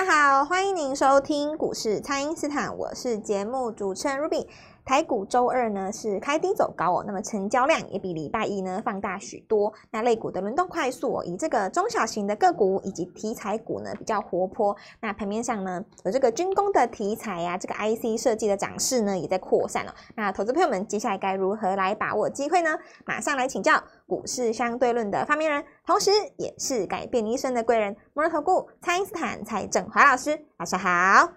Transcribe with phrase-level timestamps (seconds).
[0.00, 4.46] 大家好，欢迎您收听股市蔡因斯坦，我是节目主持人 Ruby。
[4.90, 9.72] 台股周二呢是开低走高哦，那么成交量也比礼拜一呢放大许多。
[9.92, 14.76] 那类股的轮动快速哦，以这个中小型的个股以及题材股呢比较活泼。
[14.98, 19.94] 那盘面上呢有这个军工的题材呀、啊，这个 IC 设计的涨势呢也在扩散哦。
[20.16, 22.76] 那投资朋友们接下来该如何来把握机会呢？
[23.04, 31.30] 马上来请教股市相对论的发明人，同时也是改变一生的贵人——摩尔投顾蔡因斯坦蔡正华老师，晚上好。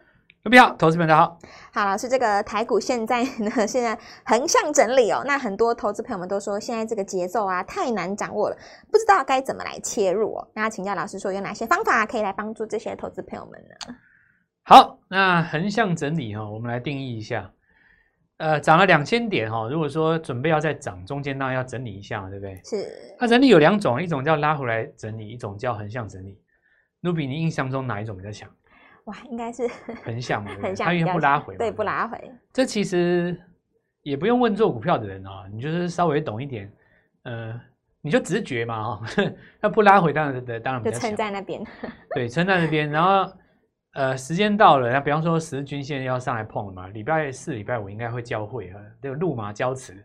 [0.45, 1.39] 各位好，投资朋友大家好。
[1.71, 5.23] 好，老师，这个台股现在呢， 现在横向整理哦。
[5.25, 8.57] 那很多投资朋友们都说，现在这个节奏啊，太难掌握了，
[8.91, 10.45] 不知道该怎么来切入哦。
[10.53, 13.95] 那请教老师说，有哪些方法可以来帮助这些投资朋友们呢？
[14.63, 17.49] 好，那横向整理哈、哦，我们来定义一下。
[18.35, 22.59] 呃，涨了两千点哈、哦，如果说准备要再涨，中间当然要整理一下嘛，对不对？
[22.65, 23.15] 是。
[23.17, 26.37] 那整理有两种，一种叫拉回来整理，一种叫横向整理。
[26.99, 28.49] 努比，你印象中哪一种比较强？
[29.05, 29.67] 哇，应该是
[30.03, 32.31] 很像嘛，横向，它因为不拉回，对，不拉回。
[32.53, 33.37] 这其实
[34.01, 36.71] 也不用问做股票的人啊、哦，你就是稍微懂一点，
[37.23, 37.59] 呃，
[38.01, 39.05] 你就直觉嘛，哈，
[39.59, 40.83] 那不拉回当然的，当然。
[40.83, 41.61] 就撑在那边。
[42.15, 43.29] 对，撑在那边，然后
[43.93, 50.01] 呃，时间到了，那比方说十日均线要上来碰了嘛，礼拜四、礼拜五应该会交汇哈，这个路马交驰，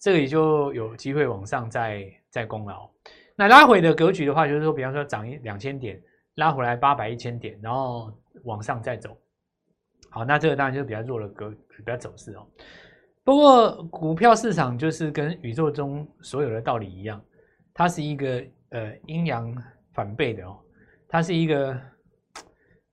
[0.00, 2.90] 这里就有机会往上再再攻了。
[3.36, 6.00] 那拉回的格局的话，就是说，比方说涨一两千点，
[6.34, 8.12] 拉回来八百一千点，然后。
[8.42, 9.16] 往上再走，
[10.10, 12.46] 好，那这个当然就是比较弱的格，比较走势哦。
[13.22, 17.24] 不过股票市场就是跟宇宙中所有的道理一样，
[17.72, 19.54] 它是一个呃阴阳
[19.92, 20.60] 反背的哦，
[21.08, 21.80] 它是一个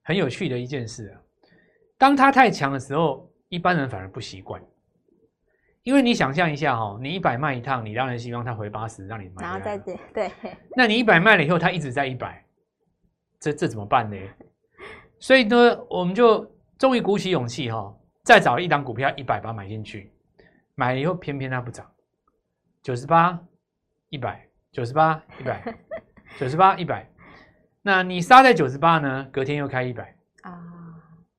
[0.04, 1.22] 很有趣的一件事啊。
[1.98, 4.64] 当它太强的时候，一般人反而不习惯，
[5.84, 10.32] 因为你想象一下哈、哦，你一百卖一趟，你当然希望它回八十，让你买，然后再对对，
[10.78, 12.44] 那你一百卖了以后，它一直在一百，
[13.40, 14.18] 这这怎么办呢？
[15.22, 20.12] 所以呢，我们就终于鼓起勇气哈，再找一档股票一百把它买进去，
[20.74, 21.90] 买了以后偏偏它不涨，
[22.82, 23.40] 九十八、
[24.10, 25.64] 一百、九十八、一百、
[26.40, 27.08] 九十八、一百，
[27.84, 29.28] 那你杀在九十八呢？
[29.32, 30.58] 隔天又开一百啊，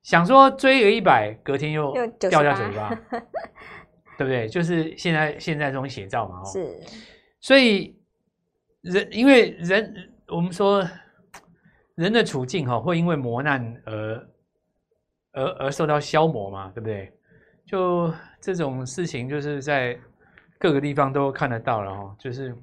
[0.05, 2.89] 想说追个一百，隔天又掉掉九十八，
[4.17, 4.47] 对不对？
[4.47, 6.81] 就是现在现在这种写照嘛哦，是，
[7.41, 7.99] 所以
[8.83, 10.89] 人因为人我们说。
[12.03, 14.29] 人的处境哈，会因为磨难而
[15.33, 17.11] 而而受到消磨嘛，对不对？
[17.65, 19.99] 就这种事情，就是在
[20.59, 22.17] 各个地方都看得到了哈。
[22.19, 22.55] 就是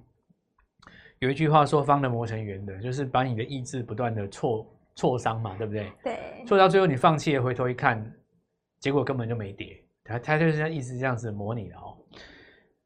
[1.20, 5.92] 有一句话说“方能磨成圆”的，就是把你的意志不断的挫挫伤嘛，对不对？
[6.04, 6.46] 对。
[6.46, 8.14] 挫到最后你放弃了，回头一看，
[8.80, 9.82] 结果根本就没跌。
[10.04, 11.98] 他他就是一直这样子磨你的哦。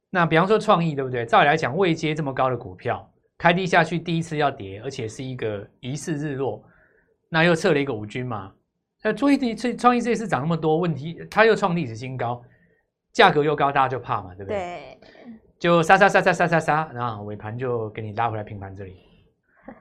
[0.10, 1.26] 那比方说创意，对不对？
[1.26, 3.10] 照理来讲，未接这么高的股票。
[3.44, 6.64] 开低下去，第一次要跌，而且是一个疑似日落，
[7.28, 8.54] 那又测了一个五均嘛。
[9.04, 12.42] 那创意这次创意这一次涨那么多，问题它又创历史新高，
[13.12, 14.58] 价格又高，大家就怕嘛，对不对？
[14.58, 15.00] 对。
[15.60, 18.96] 就杀杀杀杀杀杀杀，然后尾盘就给你拉回来平盘这里。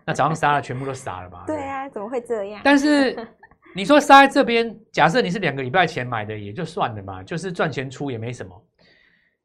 [0.05, 1.45] 那早上杀了，全部都杀了吧？
[1.47, 2.61] 对啊，怎么会这样？
[2.65, 3.17] 但是
[3.77, 8.61] 你说杀在这边，假设你是两个礼拜前买的，也就算了嘛，就是赚钱出也没什么。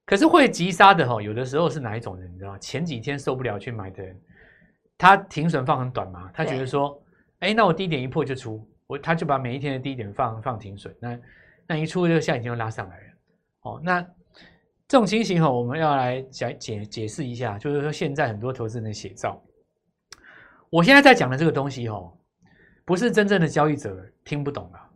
[0.08, 2.58] 可是会急杀的哈，有的时候是哪一种人，你知道吗？
[2.60, 4.18] 前几天受不了去买的人，
[4.98, 6.98] 他停损放很短嘛，他觉得说，
[7.40, 11.20] 哎，那我低点一破就出，我他就把每一天的低点放放停损，那
[11.68, 13.04] 那一出就下影线就拉上来了。
[13.64, 14.02] 哦，那
[14.88, 19.44] 这种情形哈，我们要来讲解解释一下，就是说现在很多投资人的写照。
[20.70, 22.18] 我现在在讲的这个东西哦，
[22.86, 24.90] 不是真正的交易者听不懂啊，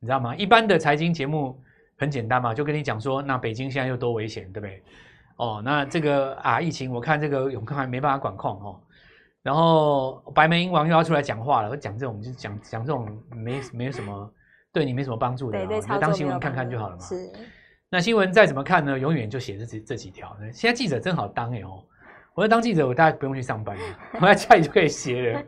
[0.00, 0.34] 你知道吗？
[0.34, 1.62] 一般的财经节目。
[1.98, 4.82] 很简单嘛，就跟你讲说，那北京现在又多危险，对不对？
[5.36, 8.80] 哦，那这个啊，疫情我看这个永康还没办法管控哦。
[9.42, 14.30] 然后白眉鹰王又要出来讲话了，我讲这种就讲讲这种没没有什么
[14.72, 17.02] 对你没什么帮助的，你就当新闻看看就好了嘛。
[17.02, 17.30] 是。
[17.88, 18.98] 那新闻再怎么看呢？
[18.98, 20.36] 永远就写这几这几条。
[20.52, 21.82] 现在记者真好当哎哦，
[22.34, 23.82] 我要当记者，我大概不用去上班了，
[24.20, 25.42] 我在家里就可以写了。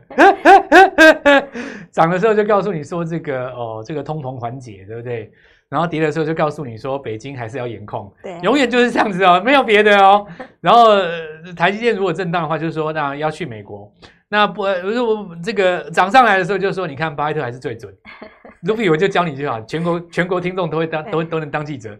[1.91, 5.31] 涨的时候就告诉你说这个哦，这个通膨缓解，对不对？
[5.71, 10.27] 然后跌的时候就告诉你说，北京还是要严控，对，永远就是这样子哦，没有别的哦。
[10.59, 10.97] 然后
[11.55, 13.89] 台积电如果震荡的话，就是说那要去美国。
[14.27, 17.89] 那不如果这个涨上来的时候，就是说你看巴菲特还是最准。
[18.63, 21.97] 卢比，我就教你就好，全国全国听众都会当都都能当记者，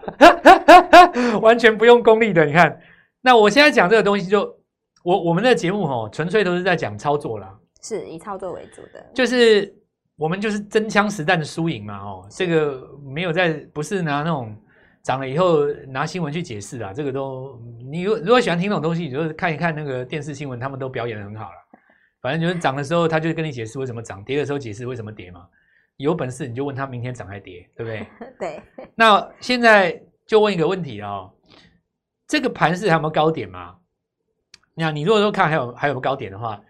[1.40, 2.44] 完全不用功利的。
[2.44, 2.78] 你看，
[3.22, 4.56] 那我现在讲这个东西就，就
[5.02, 7.50] 我我们的节目哦，纯粹都是在讲操作啦，
[7.82, 9.74] 是以操作为主的，就是。
[10.16, 14.56] 我们就是真枪实弹的输赢嘛，哦，这个没有在，不是拿那种
[15.02, 17.60] 涨了以后拿新闻去解释啊，这个都
[17.90, 21.56] 你如如果喜欢听这种东西，你就看一看那个电视新闻，他们都表演的很好了。
[22.22, 25.46] 反正就是涨的时候，他就跟你解释为什么涨；跌的时候解释为什么跌嘛。
[25.98, 28.06] 有本事你就问他明天涨还跌，对不对？
[28.40, 28.62] 对。
[28.96, 31.32] 那现在就问一个问题啊、哦，
[32.26, 33.76] 这个盘是还有没有高点吗？
[34.74, 36.60] 那你如果说看还有还有高点的话，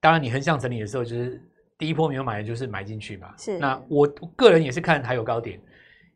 [0.00, 1.42] 当然你横向整理的时候，就是
[1.80, 3.34] 第一波没有买的就是买进去嘛。
[3.36, 3.58] 是。
[3.58, 4.06] 那我
[4.36, 5.58] 个人也是看还有高点，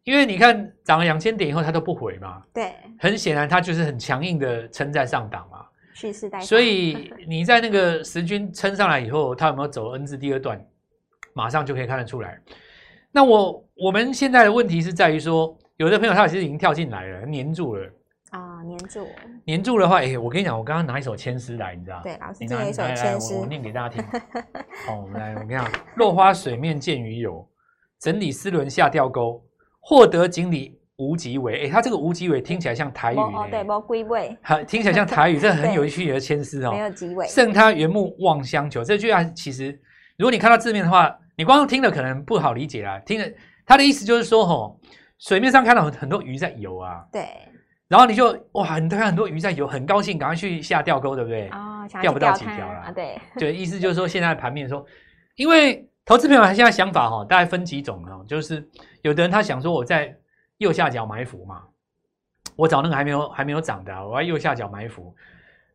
[0.05, 2.43] 因为你看涨了两千点以后它都不回嘛。
[2.53, 2.75] 对。
[2.99, 5.65] 很显然它就是很强硬的撑在上档嘛。
[5.95, 6.45] 蓄势待发。
[6.45, 10.65] 所以你在那个时均撑上来以后，它有没有走 N 字第二段？
[11.33, 12.39] 马上就可以看得出来。
[13.11, 17.91] 那我我们现在的问题是在于说，有的朋友他其实已经跳进来了，黏住了
[18.87, 19.07] 住。
[19.45, 22.01] 黏住的话，哎，我跟你讲，我刚刚拿一首千诗来，你知道？
[22.03, 24.05] 对，老师拿一首千诗，我念给大家听。
[24.89, 27.47] 哦，来，我跟你讲，落花水面见鱼游，
[28.01, 29.43] 整理丝纶下钓钩，
[29.81, 31.67] 获得锦鲤无极尾。
[31.67, 34.37] 哎，它这个无极尾听起来像台语哦，对，无龟尾，
[34.67, 36.73] 听起来像台语，这很有趣的千诗哦。
[36.73, 37.27] 没有极尾。
[37.27, 39.71] 胜他缘木望乡求，这句话其实，
[40.17, 41.19] 如果你看到字面的话。
[41.37, 43.27] 你光听了可能不好理解啦，听了
[43.67, 44.79] 他的意思就是说，吼，
[45.19, 47.27] 水面上看到很很多鱼在游啊，对，
[47.95, 51.49] 然后你就哇，你看很多鱼在游，很高兴，赶快去下钓钩，对不对？
[51.51, 54.85] 哦，钓不到几条了，啊，对，就意思就是说，现在盘面说，
[55.37, 58.69] 因为投资朋友他现在想法哈，大概分几种哦，就是
[59.03, 60.13] 有的人他想说我在
[60.57, 61.63] 右下角埋伏嘛，
[62.57, 65.15] 我找那个还没有还没有涨的，我在右下角埋伏，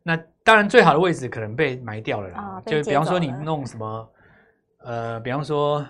[0.02, 0.14] 那
[0.44, 4.06] 当然最好的位置可能被埋掉了啦，哦，就比方说你弄什么。
[4.82, 5.86] 呃，比方说，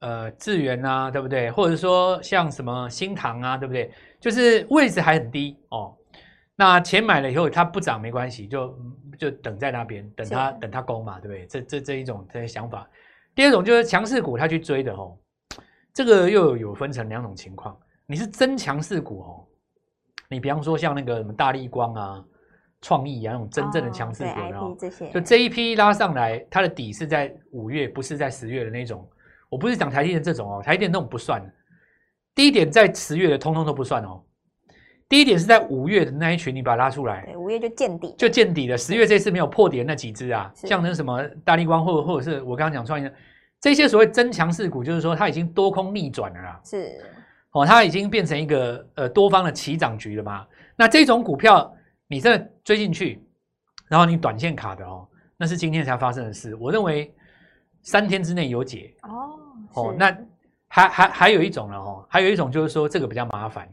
[0.00, 1.50] 呃，智源啊，对不对？
[1.50, 3.90] 或者说像什么新塘啊，对不对？
[4.20, 5.96] 就是位置还很低哦。
[6.54, 8.78] 那钱买了以后，它不涨没关系，就
[9.18, 11.46] 就等在那边，等它等它攻嘛，对不对？
[11.46, 12.88] 这这这一种这些想法。
[13.34, 15.16] 第二种就是强势股，它去追的哦。
[15.92, 17.76] 这个又有分成两种情况。
[18.06, 19.44] 你是真强势股哦，
[20.28, 22.24] 你比方说像那个什么大力光啊。
[22.82, 24.76] 创意啊，那种真正的强势股哦，
[25.12, 29.08] 就这一批拉上来，它的底是在五月，不是在十月的那种。
[29.48, 31.42] 我不是讲台积电这种哦，台积电那种不算。
[32.34, 34.22] 第一点在十月的，通通都不算哦。
[35.08, 38.76] 第一点是在五月的那一群，你把它拉出来，五月就见底，就见底了。
[38.76, 43.10] 十月这次没有破底的那几只啊，像那什么大立光，或或者是我刚刚讲创意，
[43.60, 46.60] 这些所谓增强势股，就是说它已经多空逆转了啦。
[46.64, 46.92] 是
[47.52, 50.46] 哦，它已经变成一个呃多方的起涨局了嘛。
[50.76, 51.72] 那这种股票。
[52.08, 53.20] 你这追进去，
[53.88, 56.54] 然后你短线卡的哦，那是今天才发生的事。
[56.54, 57.12] 我认为
[57.86, 59.38] 三天之内有解哦。
[59.74, 60.14] 哦，那
[60.68, 63.66] 还还还有一种了哦，还有一种就是说这个比较麻烦。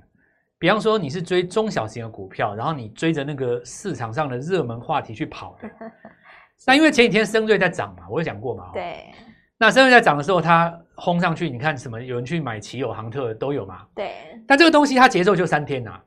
[0.60, 5.70] 比方说你是追中小型的股票，然后你追着那个市场上的热门话题去跑的。
[6.66, 8.70] 那因为前几天深瑞在涨嘛，我有讲过嘛。
[8.74, 9.12] 对。
[9.58, 12.02] 那深瑞在涨的时候，它轰上去，你看什么？
[12.02, 13.82] 有人去买奇友、航特都有嘛。
[13.96, 14.14] 对。
[14.48, 16.04] 但这个东西它节奏就三天呐、啊。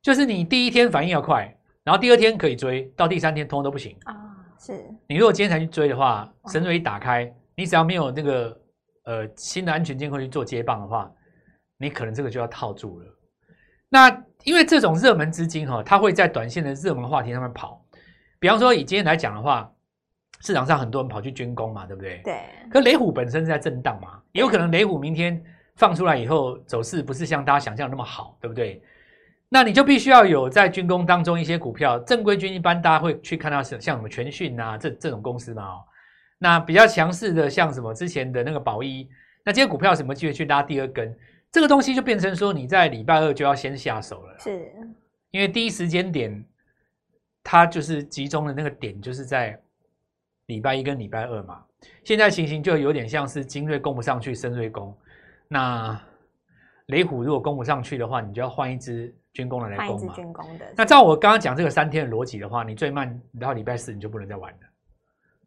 [0.00, 1.52] 就是你第一天反应要快，
[1.82, 4.14] 然后第二天可以追，到第三天通通都不行啊。
[4.58, 8.60] 是你如果今天才去追的话，神锐一打开，你只要没有那个
[9.04, 11.10] 呃新的安全监控去做接棒的话，
[11.78, 13.06] 你可能这个就要套住了。
[13.88, 14.10] 那
[14.44, 17.84] 因为这种热门资金哈，它会在短线的热门话题上面跑。
[18.38, 19.72] 比方说以今天来讲的话，
[20.40, 22.20] 市场上很多人跑去军工嘛，对不对？
[22.24, 22.40] 对。
[22.70, 25.42] 可雷虎本身是在震荡嘛，也有可能雷虎明天
[25.76, 28.82] 放出来以后走势不是像大家想象那么好，对不对？
[29.48, 35.84] 那你就必须要有在军工当中一些股票，正规军一般大家会去看到是像什么全讯啊这这种公司嘛哦，
[36.38, 39.08] 那比较强势的像什么之前的那个宝一，
[39.44, 41.16] 那这些股票什么机会去拉第二根？
[41.52, 44.68] 这个东西就变成说你在礼拜二就要先下手了，是，
[45.30, 46.44] 因为第一时间点
[47.44, 49.56] 它就是集中的那个点就是在
[50.46, 51.62] 礼拜一跟礼拜二嘛，
[52.02, 54.92] 现在情形就有点像是精锐攻不上去，深锐攻，
[55.46, 55.98] 那
[56.86, 59.14] 雷虎如果攻不上去的话，你就要换一支。
[59.36, 60.14] 军工的来攻嘛？
[60.14, 60.64] 军工的。
[60.74, 64.58] 那照我刚刚讲这个三天的逻辑的话，你最慢到礼拜四你就不能再玩了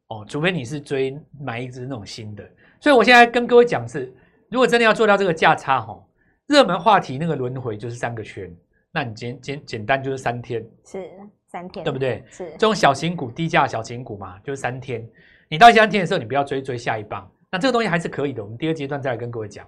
[0.10, 2.48] 哦，除非你是追买一只那种新的。
[2.80, 4.14] 所以我现在跟各位讲是，
[4.50, 6.00] 如果真的要做到这个价差哈，
[6.46, 8.56] 热门话题那个轮回就是三个圈，
[8.92, 11.10] 那你简简简单就是三天，是
[11.48, 12.24] 三天，对不对？
[12.30, 15.04] 是这种小型股低价小型股嘛，就是三天。
[15.50, 18.44] 你到三天的时候，你不要追追下一棒，那这个东西还是可以的。
[18.44, 19.66] 我们第二阶段再来跟各位讲。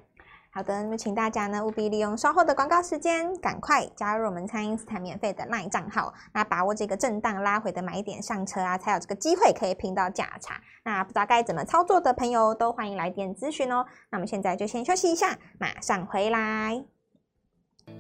[0.54, 10.60] 好的，那么请大家呢务必利用稍后的广告时间，赶快加入我们蔡因斯坦免费的 LINE 账号，那把握这个震荡拉回的买点上车啊，才有这个机会可以拼到价差。
[10.84, 13.86] 那不知道该怎么操作的朋友，都欢迎来电咨询哦。
[14.10, 16.84] 那么现在就先休息一下，马上回来。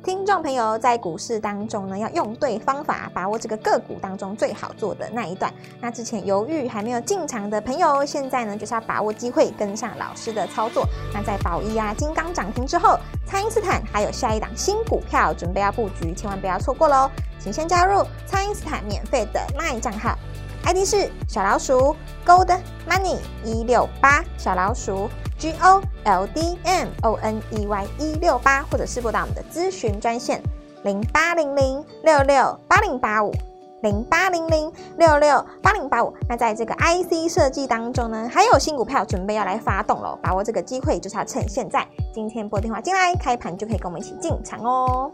[0.03, 5.53] 听众朋友，在股市当中呢，要用对方法，把握这个个股当中最好做的那一段。
[5.79, 10.87] 那之前犹豫还没有进场的朋友，现在呢就是要把握机会，跟上老师的操作。
[11.13, 17.07] 那在宝一啊、金刚涨停之后，蔡因斯坦还有下一档新股票准备要布局，千万不要错过喽！
[17.39, 20.17] 请先加入蔡因斯坦免费的 LINE 账号
[20.65, 22.57] ，ID 是小老鼠 Gold
[22.89, 30.41] Money 一六八，小老鼠 G O L D M O N E Y 一六八，或者是拨打我们的咨询专线
[30.83, 33.33] 零八零零六六八零八五。
[33.81, 45.11] 零八零零六六八零八五，那在这个 IC 设计当中呢，还有新股票准备要来发动了，把握这个机会就是要趁现在，今天拨电话进来，开盘就可以跟我们一起进场哦。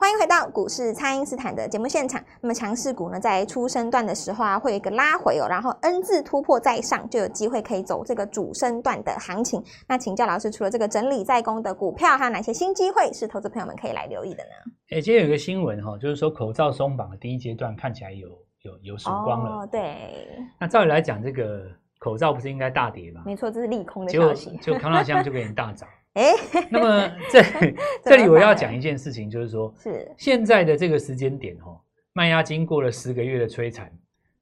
[0.00, 2.22] 欢迎回到股市，蔡因斯坦的节目现场。
[2.40, 9.60] 那么强势股呢，在出升段的时候啊，会有一个拉回哦，然后 N 字突破再上，就有机会可以走这个主升段的行情。
[9.88, 14.72] 那请教老师，除了这个整理在攻的股票，还有哪些新机会是投资朋友们可以来留意的呢？
[14.90, 18.28] 哎，今天有一个新闻哈，就是说口罩松绑的第一阶段看起来有
[18.62, 19.50] 有有曙光了。
[19.50, 20.38] 哦，对。
[20.60, 21.66] 那照理来讲，这个
[21.98, 23.22] 口罩不是应该大跌吗？
[23.26, 24.56] 没错，这是利空的消息。
[24.62, 25.88] 就就康乐香就给你大涨。
[26.18, 26.34] 哎，
[26.68, 27.40] 那么这
[28.04, 31.80] 这里我要讲一件事情，就是说，是现在的这个时间点哦，
[32.12, 33.88] 卖压经过了十个月的摧残，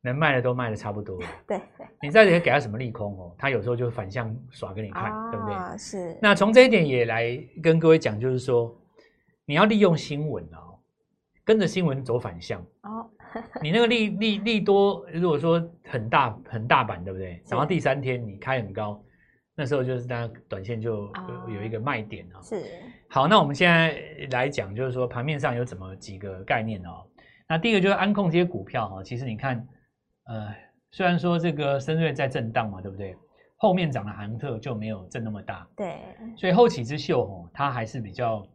[0.00, 1.26] 能卖的都卖的差不多了。
[1.47, 1.61] 对，
[2.00, 5.78] 你再给他什么利空哦，他有时候就反向耍给你看，啊、对不对？
[5.78, 6.18] 是。
[6.23, 8.75] 那从这一点也来跟各位讲，就是说，
[9.45, 10.80] 你要利用新闻哦，
[11.45, 13.11] 跟着新闻走反向哦。
[13.61, 17.42] 你那个利利利多，如果说很大很大板，对不对？
[17.50, 18.99] 然后第三天你开很高。
[19.59, 21.11] 那时候就是大家短线就
[21.49, 22.43] 有一个卖点啊。
[22.43, 22.63] 是。
[23.09, 23.99] 好，那我们现在
[24.31, 27.07] 来讲，就是说盘面上有怎么几个概念哦。
[27.49, 29.67] 那第一个就是安控这些股票哈，其实你看，
[30.27, 30.55] 呃，
[30.91, 33.17] 虽然说这个深瑞在震荡嘛，对不对？
[33.57, 35.67] 后面涨的航特就没有震那么大。
[35.75, 36.01] 对。
[36.37, 38.47] 所以后起之秀哦，它还是比较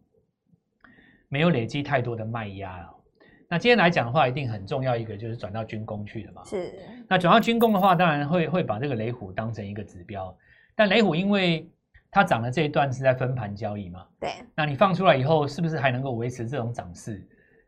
[1.29, 2.93] 没有累积太多的卖压啊。
[3.49, 6.43] 那今天来讲的话，一定很重要一个就是转到军工去了嘛。
[6.43, 6.71] 是。
[7.09, 10.37] 那转到军工的话，当然会会把这个雷虎当成一个指标。
[10.75, 11.69] 但雷虎因为
[12.09, 17.25] 它涨的这一段是在分盘交易嘛，对，那你放出来以后，是不是还能够维持这种涨势，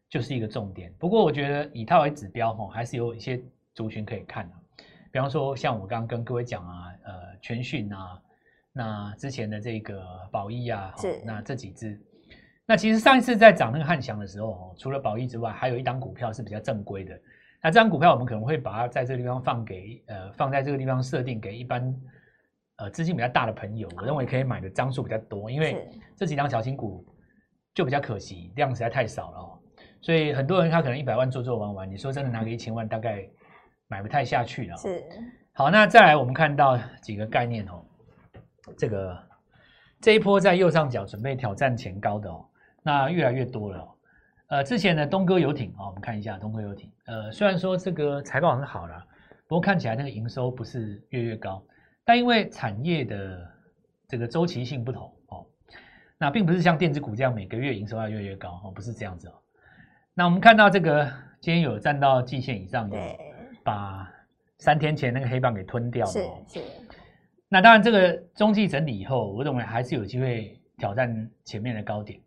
[0.09, 0.93] 就是一个重点。
[0.99, 3.41] 不过我觉得以它为指标哈，还是有一些
[3.73, 4.55] 族群可以看的，
[5.11, 8.21] 比方说像我刚刚跟各位讲啊，呃，全讯啊，
[8.73, 11.97] 那之前的这个宝益啊，是，那这几只，
[12.65, 17.17] 那其实上一次在涨那个汉翔的时候，除了宝益之外，还有一档股票是比较正规的。
[17.61, 21.95] 那这张股票我们可能会把它在这个地方放给呃，放在这个地方设定给一般。
[22.77, 25.87] 呃，资金比较大的朋友，我认为可以买的张数比较多，因为
[26.17, 27.05] 这几档小型股
[27.73, 29.59] 就比较可惜，量实在太少了哦。
[30.01, 33.23] 所以很多人他可能一百万做做玩玩，你说真的拿个一千万，大概
[33.87, 34.75] 买不太下去了。
[34.77, 35.03] 是。
[35.53, 37.85] 好，那再来我们看到几个概念哦，
[38.75, 39.23] 这个
[40.01, 42.43] 这一波在右上角准备挑战前高的哦，
[42.81, 43.89] 那越来越多了哦。
[44.47, 49.05] 呃，之前的东哥游艇哦，我们看一下东哥游艇，呃，虽然说这个财报很好了，
[49.47, 51.63] 不过看起来那个营收不是越越高。
[52.05, 53.49] 但因为产业的
[54.07, 55.45] 这个周期性不同哦，
[56.17, 59.33] 那并不是像电子股这样每个月营收要越来越高哦，不是这样子哦。
[60.13, 61.05] 那我们看到这个
[61.39, 62.97] 今天有站到季线以上，的
[63.63, 64.11] 把
[64.59, 66.43] 三天前那个黑棒给吞掉了哦。
[66.47, 66.65] 是是。
[67.49, 72.19] 那当然，这个中继整理以后，我认为还是有机会挑战前面的高点。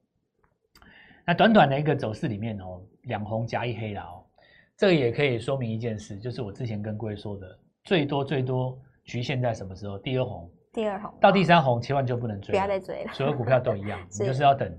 [1.24, 4.24] 那短短的一个走势里面哦，两红加一黑了哦，
[4.76, 8.78] 这个也可以说明一件事，就是我之前跟各位说的，最多最多。
[9.06, 9.98] 局限在什么时候？
[9.98, 13.12] 第二红，第二红到第三红，千万就不能追，不要再追了。
[13.14, 14.76] 所有股票都一样， 你就是要等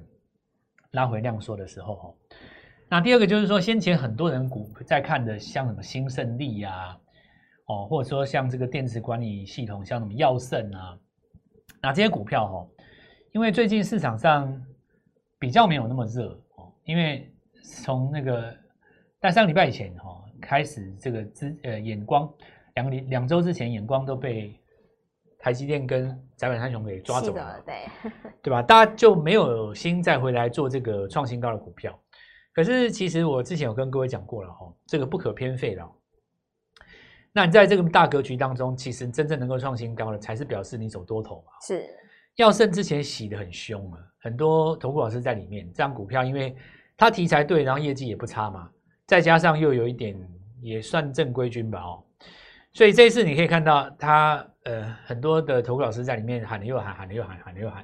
[0.92, 2.16] 拉回量缩的时候。
[2.90, 6.98] 那第二个就是说，先前很多人股在看的，像什么新胜利啊，
[7.66, 10.98] 哦，或者说像这个电池管理系统，像什么耀盛啊，
[11.82, 12.68] 那这些股票哈，
[13.32, 14.62] 因为最近市场上
[15.40, 18.54] 比较没有那么热哦，因为从那个
[19.20, 22.30] 在上礼拜以前哈开始，这个资呃眼光。
[22.78, 24.60] 两两周之前，眼光都被
[25.40, 27.76] 台积电跟载板三雄给抓走了，对
[28.44, 28.62] 对吧？
[28.62, 31.98] 大家就没有心再回来做这个创新高的股票。
[32.54, 35.92] 可是，其实我之前有跟各位讲过了哈，这个不可偏废了。
[37.32, 41.52] 那你在这个大格局当中，其实真正能够创新高的，才是表示你走多头嘛。
[41.62, 41.86] 是，
[42.36, 45.68] 耀盛之前洗得很凶啊，很多投顾老师在里面。
[45.68, 46.56] 这张股票，因为
[46.96, 48.70] 它题材对，然后业绩也不差嘛，
[49.06, 50.16] 再加上又有一点
[50.62, 52.04] 也算正规军吧哦。
[52.78, 57.84] 所以这一次你可以看到他呃很多的投顾老师在里面喊了又喊，喊了又喊，喊了又喊。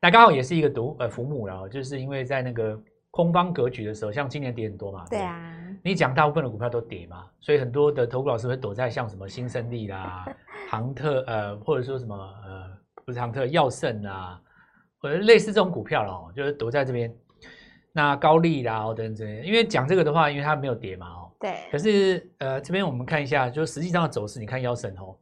[0.00, 10.24] 那刚好也是一个独呃浮木了，就是因为在那个空方格局的时候，像今年跌很多嘛，对啊，你讲大部分的股票都跌嘛，所以很多的投顾老师会躲在像什么新胜利啦、
[10.70, 12.70] 航特呃或者说什么呃
[13.04, 14.40] 不是航特耀盛啊，
[14.98, 17.14] 或者类似这种股票咯，就是躲在这边。
[17.92, 21.21] 那高利啦等等这些，因为讲这个的话，因为它没有跌嘛哦。
[21.42, 25.14] 对，可是呃，这边我们看一下，就实际上的走势，你看腰神哦，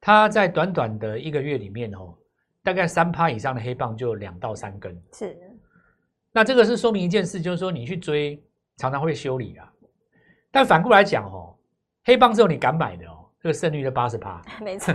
[0.00, 2.14] 它在短短的一个月里面哦，
[2.62, 4.96] 大概三趴以上的黑棒就两到三根。
[5.12, 5.36] 是，
[6.32, 8.40] 那这个是说明一件事，就是说你去追
[8.76, 9.68] 常常会修理啊。
[10.52, 11.56] 但反过来讲哦，
[12.04, 14.94] 黑棒之后你敢买的哦，这个胜率就八十趴， 没错。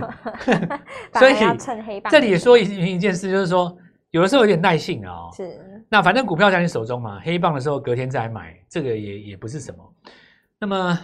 [1.20, 3.76] 所以要趁黑棒，这里也说一一件事，就是说
[4.12, 5.30] 有的时候有点耐性啊、哦。
[5.34, 5.84] 是。
[5.90, 9.94] 那反正股票在你手中嘛，黑棒的时候隔天再来买，这个也也不是什么。
[10.60, 10.98] 那么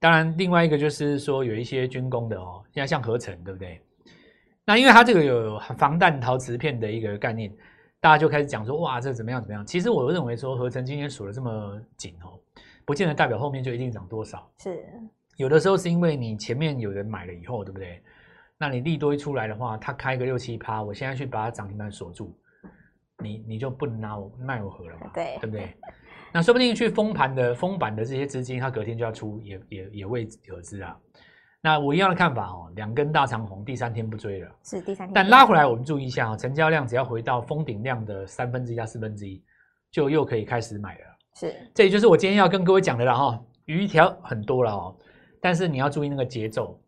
[0.00, 3.80] 当然，另外一个就是说有一些军工的哦，现在像合成，对不对？
[4.64, 7.52] 那因为它这个有防弹陶瓷片的一个概念，
[8.00, 9.64] 大家就开始讲说，哇，这怎么样怎么样？
[9.64, 12.38] 其实我认为说，合成今天锁的这么紧哦，
[12.84, 14.50] 不见得代表后面就一定涨多少。
[14.58, 14.84] 是，
[15.36, 18.02] 有的时候是因为你前面有人买了以后，对不对？
[18.58, 22.36] 那你利多一出来的话，它开个六七趴，我现在去把它涨停板锁住，
[23.18, 25.10] 你你就不能拿我卖我何了嘛？
[25.14, 25.74] 对，对不对？
[26.32, 30.96] 那说不定去封盘的封板的这些资金，它隔天就要出，也也也未可知啊。
[31.62, 35.12] 那我一样的看法哦，两根大长红，第三天不追了，是第三天。
[35.12, 39.42] 但拉回来，我们注意一下啊，成交量只要回到封顶量的三分之一到四分之一，
[39.90, 41.04] 就又可以开始买了。
[41.34, 43.38] 是，这也就是我今天要跟各位讲的了哈。
[43.66, 44.96] 鱼条很多了哦，
[45.40, 46.80] 但是你要注意那个节奏，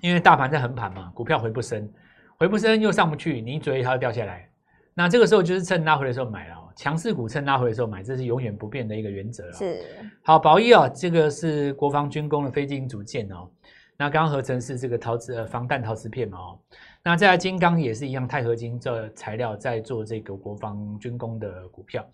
[0.00, 1.90] 因为大盘在横盘嘛，股票回不升，
[2.38, 4.48] 回不升又上不去，你一追它就掉下来。
[4.94, 9.52] 那这个时候就是趁拉回的时候买了哦，强势股趁拉回的时候买，这是永远不变的一个原则了。
[9.52, 9.80] 是，
[10.22, 13.50] 好，宝一啊，这个是国防军工的非金属组件哦。
[13.98, 16.58] 那刚刚合成是这个陶瓷呃防弹陶瓷片嘛哦，
[17.02, 22.06] 那再来金刚也是一样钛合金这材料在做这个国防军工的股票，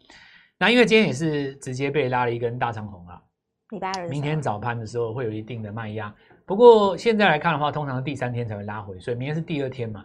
[0.58, 3.20] 那因为今天也是直接被拉了一根大长红啊，
[3.70, 6.14] 礼拜二明天早盘的时候会有一定的卖压，
[6.46, 10.04] 不过现在来看的话，通常第三天才会拉回，所以明天是第二天嘛，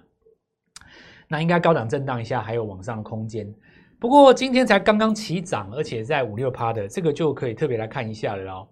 [1.28, 3.54] 那应该高档震荡一下还有往上的空间，
[4.00, 8.68] 不过今天才刚刚起涨，而且在五六趴的这个就可以特别来看一下了哦。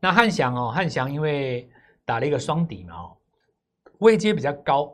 [0.00, 1.68] 那汉翔哦，汉翔因为
[2.04, 3.16] 打了一个双底嘛，哦，
[3.98, 4.92] 位阶比较高，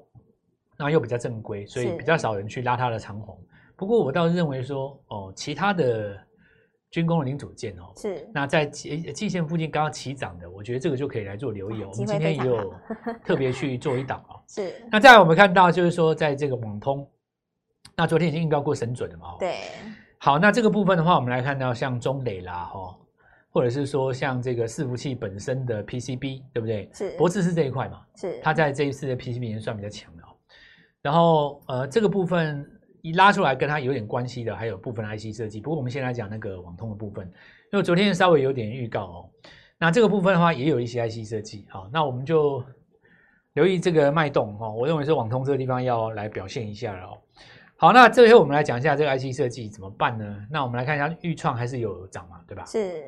[0.76, 3.38] 那又比较正规，所以比较少人去拉它的长虹。
[3.76, 6.18] 不过我倒是认为说，哦，其他的
[6.90, 11.88] 军工的零组件哦，是那在季季线附近刚刚起涨的，我觉得这个就可以来做留意哦。
[11.92, 12.74] 我们今天也有
[13.24, 14.40] 特别去做一档哦。
[14.50, 14.74] 是。
[14.90, 17.08] 那再来我们看到就是说，在这个网通，
[17.98, 19.34] 那昨天已经预告过神准了嘛？
[19.40, 19.56] 对。
[20.18, 22.96] 好，那这个部分的话，我们来看到像中磊啦，哈。
[23.50, 26.88] 或者是说像这个伺服器本身的 PCB，对不对？
[26.94, 28.00] 是，博智是这一块嘛？
[28.14, 30.28] 是，它在这一次的 PCB 里面算比较强的哦。
[31.02, 32.64] 然后呃，这个部分
[33.02, 35.60] 一拉出来跟它有点关系的，还有部分 IC 设计。
[35.60, 37.26] 不过我们先来讲那个网通的部分，
[37.72, 39.30] 因为昨天稍微有点预告哦。
[39.76, 41.66] 那这个部分的话，也有一些 IC 设计。
[41.68, 42.62] 好，那我们就
[43.54, 44.70] 留意这个脉动哈。
[44.70, 47.18] 我认为是网通这个地方要来表现一下了哦。
[47.80, 50.44] 好，那最后我们来讲一下这个 IC 设计怎么办呢？
[50.50, 52.64] 那我们来看一下钰创还是有涨嘛，对吧？
[52.64, 53.04] 是。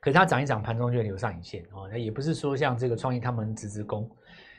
[0.00, 1.88] 可是它涨一涨，盘中就会留上影线哦。
[1.90, 4.06] 那也不是说像这个创意他们直直攻，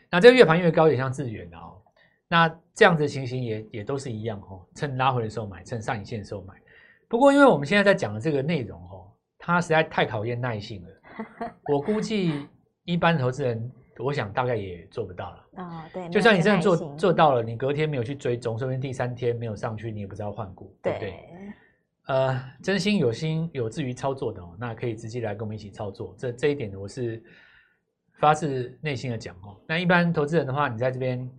[0.10, 1.80] 那这个越盘越高，也像智原的哦。
[2.28, 4.66] 那这样子的情形也也都是一样哦。
[4.74, 6.56] 趁拉回的时候买，趁上影线的时候买。
[7.08, 9.06] 不过因为我们现在在讲的这个内容哦，
[9.38, 10.90] 它实在太考验耐性了。
[11.72, 12.48] 我估计
[12.86, 15.90] 一般投资人，我想大概也做不到了啊。
[15.94, 21.14] 对，就算你真的做做到了，你隔天没有去追踪，说不定第三天没有上去，你也不知道换股，对不对？
[22.08, 26.16] 呃，真心有心有志于操作的哦，那可以直接来跟我们一起操作。
[26.18, 27.24] 这这一点我是
[28.20, 29.56] 发自内心的讲哦。
[29.68, 31.30] 那一般投资人的话，你在这边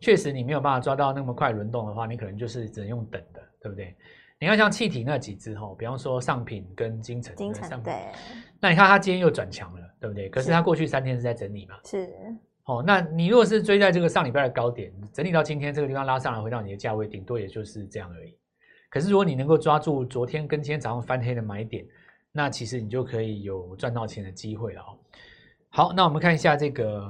[0.00, 3.94] 确实你没有办法抓到那么快轮动的话，你可能就是只能用等的，对不对？
[4.40, 7.94] 你看像气体那几只哈，比方说上品跟金城，金城对。
[8.58, 10.28] 那你看它今天又转强了，对不对？
[10.28, 11.76] 可是它过去三天是在整理嘛？
[11.84, 12.12] 是。
[12.64, 18.36] 哦，那你如果是追在这个上礼拜的高点，整理到今天这个地方拉上来，回到你的价位，顶多也就是这样而已。
[18.90, 21.86] 可是，如果你能够抓住昨天跟今天早上翻黑的买点，
[22.32, 24.98] 那其实你就可以有赚到钱的机会了哦。
[25.70, 27.08] 好，那我们看一下这个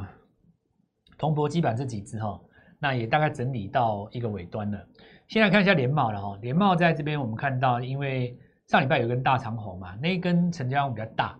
[1.19, 2.41] 铜箔基板这几只哈，
[2.79, 4.87] 那也大概整理到一个尾端了。
[5.29, 11.39] 先来看一下联茂了哈，联茂在这边我们看到，因为上礼拜有根大长红嘛，那一根成交量比较大，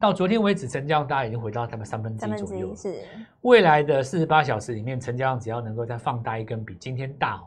[0.00, 2.74] 到昨天为止成交量大概已经回到他们三分之一左右。
[2.76, 3.02] 是
[3.40, 7.46] 未来的四十八小时里面，成交量只要能够再放大一根，比今天大哦。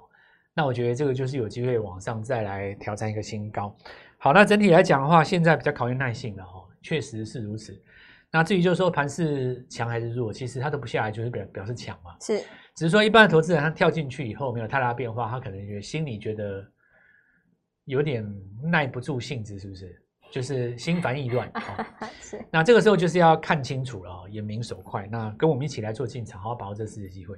[0.54, 3.74] 那我觉得这个就是有机会往上再来挑战一个新高。
[4.18, 7.82] 好，那整体来讲的话，现在比较考验耐性了哦，确实是如此。
[8.30, 12.16] 那至于就是说盘势强还是弱，其实它都不下来，就是表表示强嘛。
[12.20, 12.40] 是，
[12.76, 16.66] 只是说一般的投资人他跳进去以后没有太大变化，他可能觉得心里觉得
[17.86, 18.30] 有点
[18.62, 20.02] 耐不住性子，是不是？
[20.32, 21.52] 就是心烦意乱。
[22.22, 22.44] 是。
[22.50, 25.06] 那这个时候就是要看清楚了，眼明手快。
[25.12, 27.36] 那跟我们一起来做进场，好好把握这次的机会。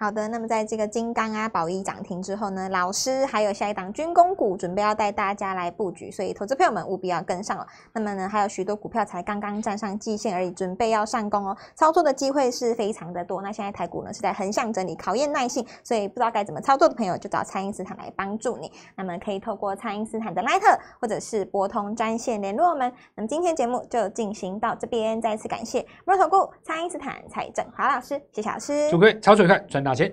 [0.00, 7.66] 好的，那么在这个金刚啊、宝一涨停之后呢，老师还有下一档军工股准备要带大家来布局，所以投资朋友们务必要跟上了。
[7.92, 13.42] 那么呢，还有许多股票才刚刚站上季线而已，准备要上攻哦，操作的机会是非常的多。
[13.42, 18.70] 那现在台股呢是在横向整理，考验耐性，所以不知道该怎么操作的朋友就找蔡因斯坦来帮助你。
[18.94, 22.92] 那么可以透过蔡因斯坦的 Line 或者是拨通专线联络我们。
[23.16, 28.88] 那么今天节目就进行到这边，再次感谢摩尔投顾蔡因斯坦蔡振华老师，谢谢老师。
[28.92, 30.12] 祝各位操作愉快，大钱。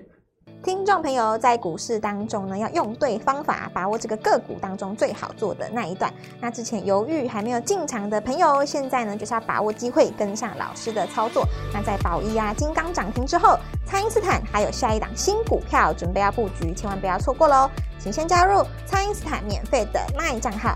[0.64, 6.10] 听众朋友，在股市当中呢，要用对方法，把握这个个股当中最好做的那一段。
[6.40, 11.46] 那之前犹豫还没有进场的朋友，现在呢就是要把握机会，跟上老师的操作。
[11.74, 17.70] 那在宝一啊、金刚涨停之后，蔡因斯坦还有下一档新股票准备要布局，千万不要错过喽！
[18.00, 20.74] 请先加入蔡因斯坦免费的 LINE 账号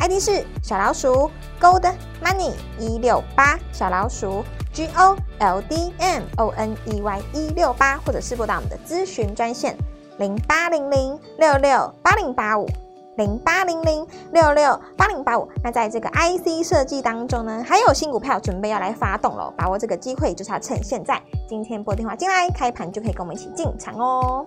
[0.00, 1.88] ，ID 是小老鼠 Gold
[2.20, 4.44] Money 一六八小老鼠。
[4.72, 9.76] G O L D M O N E Y 一六八，或者是拨打我们的咨询专线
[10.18, 12.68] 零八零零六六八零八五
[13.16, 15.48] 零八零零六六八零八五。
[15.62, 21.20] 那在这个 IC 设计当中呢，还有新股票准备要来发动了，把握这个机会就是要趁现在。
[21.48, 24.46] 今天拨电话进来，开盘就可以跟我们一起进场哦。